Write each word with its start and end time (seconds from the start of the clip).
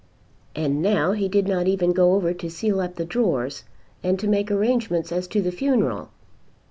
And 0.55 0.81
now 0.81 1.11
he 1.11 1.27
did 1.27 1.47
not 1.47 1.67
even 1.67 1.91
go 1.93 2.13
over 2.15 2.33
to 2.33 2.49
seal 2.49 2.79
up 2.81 2.95
the 2.95 3.05
drawers 3.05 3.65
and 4.01 4.17
to 4.17 4.27
make 4.27 4.49
arrangements 4.49 5.11
as 5.11 5.27
to 5.27 5.43
the 5.43 5.51
funeral. 5.51 6.09